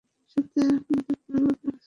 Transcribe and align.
সাথে 0.37 0.61
আমাদের 0.61 1.15
প্ল্যান 1.19 1.43
বদলে 1.45 1.65
গেছে। 1.65 1.79